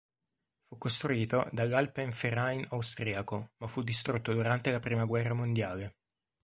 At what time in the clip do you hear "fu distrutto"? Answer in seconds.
3.67-4.33